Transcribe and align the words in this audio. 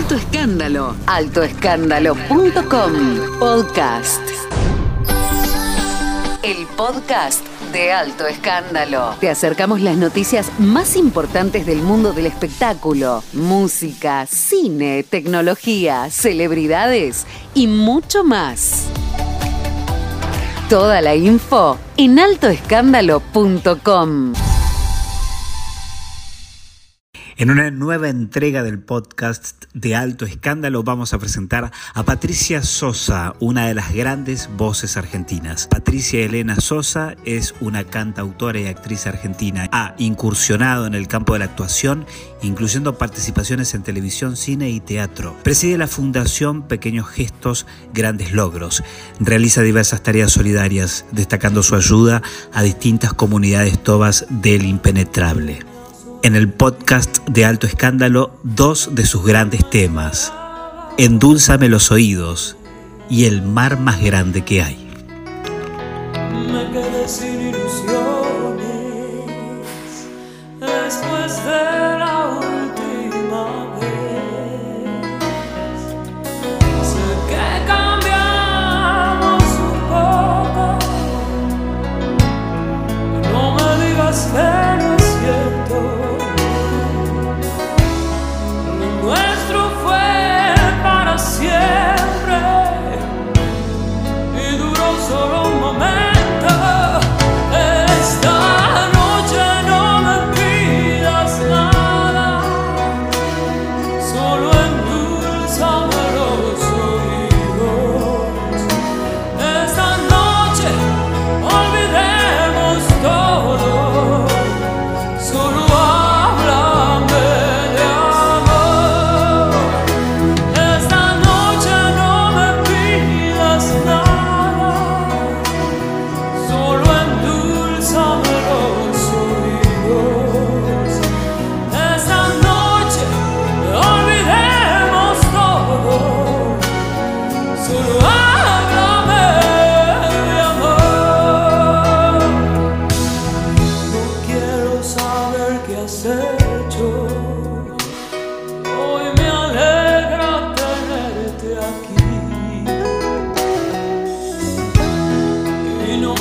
Alto 0.00 0.14
Escándalo. 0.14 0.96
Altoescándalo.com. 1.06 3.38
Podcast. 3.38 4.22
El 6.42 6.66
podcast 6.74 7.46
de 7.70 7.92
Alto 7.92 8.26
Escándalo. 8.26 9.16
Te 9.20 9.28
acercamos 9.28 9.82
las 9.82 9.98
noticias 9.98 10.50
más 10.58 10.96
importantes 10.96 11.66
del 11.66 11.82
mundo 11.82 12.14
del 12.14 12.24
espectáculo, 12.24 13.22
música, 13.34 14.24
cine, 14.24 15.02
tecnología, 15.02 16.08
celebridades 16.08 17.26
y 17.52 17.66
mucho 17.66 18.24
más. 18.24 18.86
Toda 20.70 21.02
la 21.02 21.14
info 21.14 21.76
en 21.98 22.18
altoescándalo.com. 22.18 24.32
En 27.40 27.50
una 27.50 27.70
nueva 27.70 28.10
entrega 28.10 28.62
del 28.62 28.80
podcast 28.80 29.64
de 29.72 29.96
Alto 29.96 30.26
Escándalo 30.26 30.82
vamos 30.82 31.14
a 31.14 31.18
presentar 31.18 31.72
a 31.94 32.02
Patricia 32.02 32.62
Sosa, 32.62 33.34
una 33.40 33.66
de 33.66 33.72
las 33.72 33.94
grandes 33.94 34.50
voces 34.58 34.98
argentinas. 34.98 35.66
Patricia 35.66 36.20
Elena 36.20 36.56
Sosa 36.56 37.16
es 37.24 37.54
una 37.62 37.84
cantautora 37.84 38.60
y 38.60 38.66
actriz 38.66 39.06
argentina. 39.06 39.70
Ha 39.72 39.94
incursionado 39.96 40.86
en 40.86 40.92
el 40.92 41.08
campo 41.08 41.32
de 41.32 41.38
la 41.38 41.46
actuación, 41.46 42.04
incluyendo 42.42 42.98
participaciones 42.98 43.72
en 43.72 43.84
televisión, 43.84 44.36
cine 44.36 44.68
y 44.68 44.80
teatro. 44.80 45.34
Preside 45.42 45.78
la 45.78 45.88
Fundación 45.88 46.68
Pequeños 46.68 47.08
Gestos, 47.08 47.66
Grandes 47.94 48.34
Logros. 48.34 48.84
Realiza 49.18 49.62
diversas 49.62 50.02
tareas 50.02 50.30
solidarias, 50.30 51.06
destacando 51.10 51.62
su 51.62 51.74
ayuda 51.74 52.20
a 52.52 52.62
distintas 52.62 53.14
comunidades 53.14 53.82
tobas 53.82 54.26
del 54.28 54.66
impenetrable 54.66 55.60
en 56.22 56.36
el 56.36 56.48
podcast 56.48 57.18
de 57.28 57.44
Alto 57.44 57.66
Escándalo 57.66 58.38
dos 58.42 58.90
de 58.92 59.06
sus 59.06 59.24
grandes 59.24 59.68
temas, 59.70 60.32
Endúlzame 60.98 61.68
los 61.68 61.90
oídos 61.90 62.56
y 63.08 63.24
El 63.24 63.42
mar 63.42 63.78
más 63.78 64.00
grande 64.02 64.44
que 64.44 64.62
hay. 64.62 64.90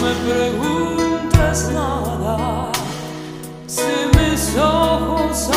Me 0.02 0.14
preguntes 0.28 1.70
nada. 1.74 2.72
Si 3.68 3.82
mis 4.18 4.56
ojos 4.58 5.50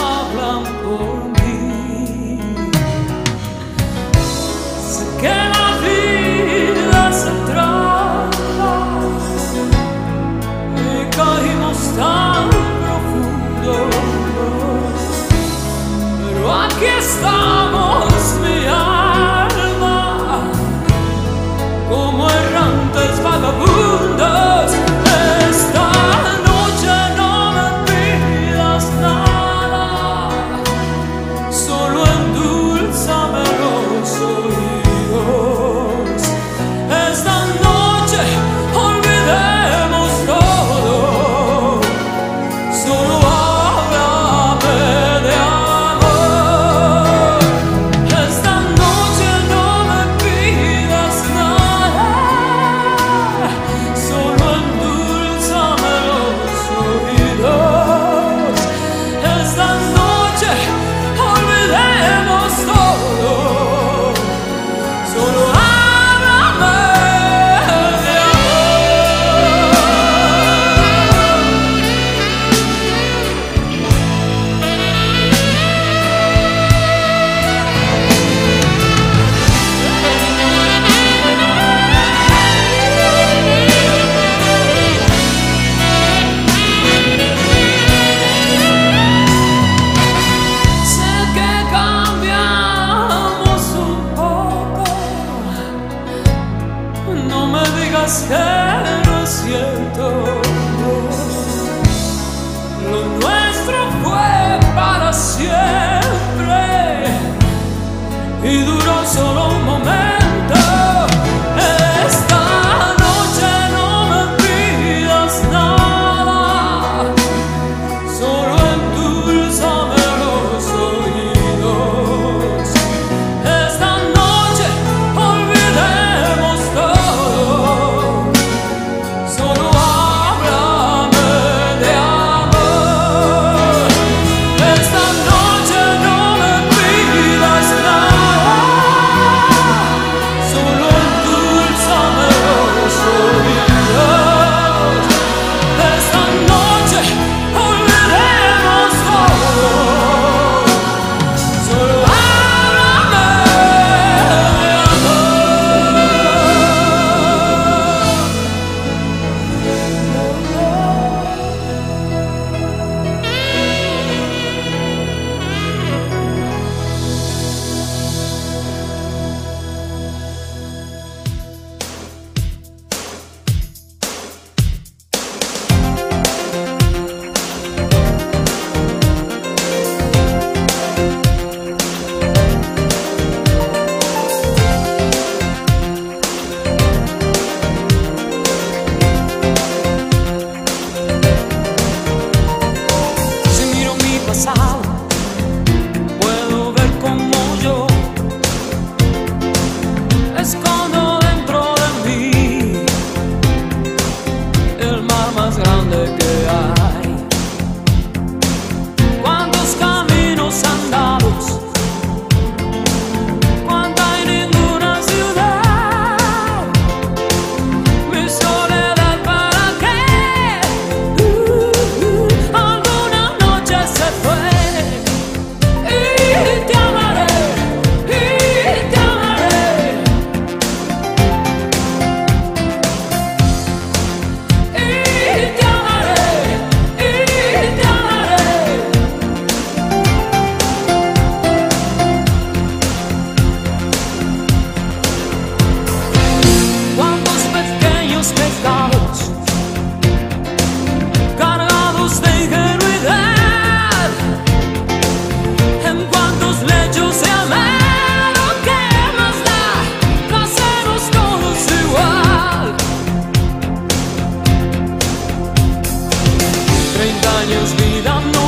olvidando 267.72 268.41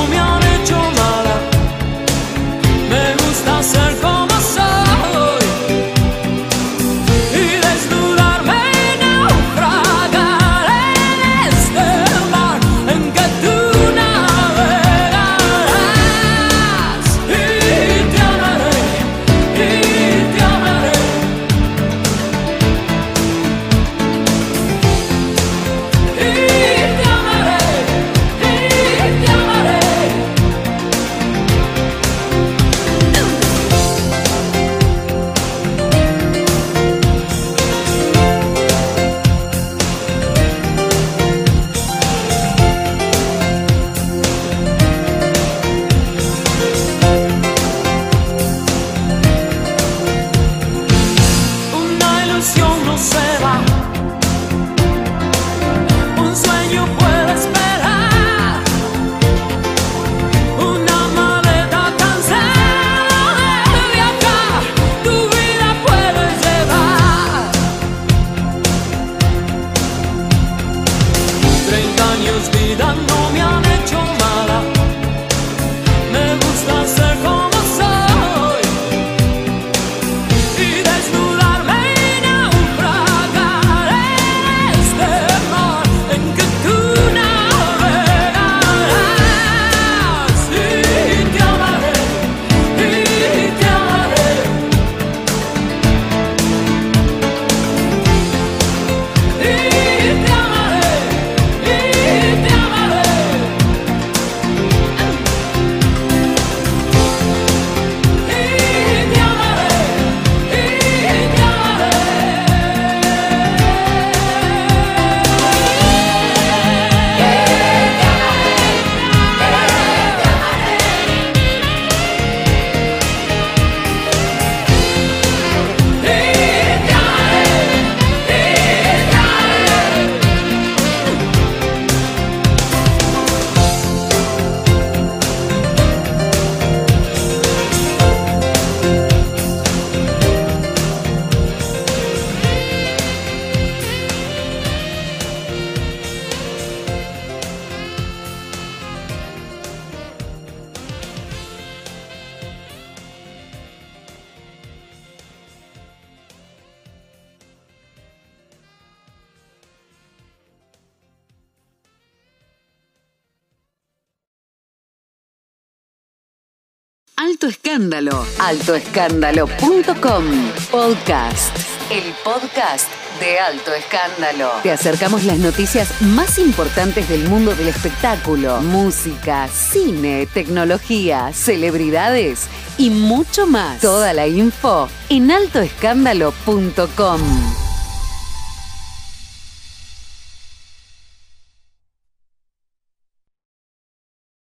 Alto 167.34 167.48
Escándalo. 167.48 168.24
Altoescándalo.com. 168.38 170.24
Podcast. 170.70 171.58
El 171.90 172.14
podcast 172.22 172.88
de 173.18 173.40
Alto 173.40 173.74
Escándalo. 173.74 174.52
Te 174.62 174.70
acercamos 174.70 175.24
las 175.24 175.38
noticias 175.38 176.00
más 176.00 176.38
importantes 176.38 177.08
del 177.08 177.28
mundo 177.28 177.56
del 177.56 177.66
espectáculo, 177.66 178.60
música, 178.60 179.48
cine, 179.48 180.28
tecnología, 180.32 181.32
celebridades 181.32 182.46
y 182.78 182.90
mucho 182.90 183.48
más. 183.48 183.80
Toda 183.80 184.12
la 184.12 184.28
info 184.28 184.88
en 185.08 185.32
altoescándalo.com. 185.32 187.53